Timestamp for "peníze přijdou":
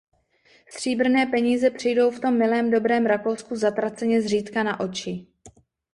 1.25-2.11